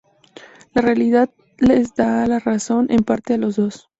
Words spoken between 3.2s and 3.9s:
a los dos.